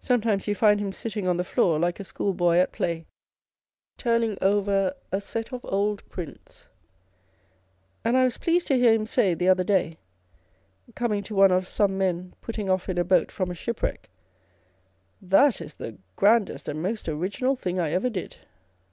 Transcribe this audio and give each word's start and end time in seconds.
Sometimes 0.00 0.48
you 0.48 0.56
find 0.56 0.80
him 0.80 0.90
sitting 0.92 1.28
on 1.28 1.36
the 1.36 1.44
floor, 1.44 1.78
like 1.78 2.00
a 2.00 2.02
schoolboy 2.02 2.56
at 2.56 2.72
play, 2.72 3.06
turning 3.96 4.36
over 4.42 4.92
a 5.12 5.20
set 5.20 5.52
of 5.52 5.64
old 5.68 6.02
prints; 6.08 6.66
and 8.04 8.16
I 8.16 8.24
was 8.24 8.38
pleased 8.38 8.66
to 8.66 8.74
hear 8.76 8.92
him 8.92 9.06
say 9.06 9.34
the 9.34 9.48
other 9.48 9.62
day, 9.62 9.98
coming 10.96 11.22
to 11.22 11.36
one 11.36 11.52
of 11.52 11.68
some 11.68 11.96
men 11.96 12.34
putting 12.40 12.68
off 12.68 12.88
in 12.88 12.98
a 12.98 13.04
boat 13.04 13.30
from 13.30 13.48
a 13.48 13.54
shipwreck 13.54 14.10
â€"" 14.10 14.10
That 15.30 15.60
is 15.60 15.74
the 15.74 15.96
grandest 16.16 16.66
and 16.68 16.82
most 16.82 17.08
original 17.08 17.54
thing 17.54 17.78
I 17.78 17.92
ever 17.92 18.10
did!" 18.10 18.38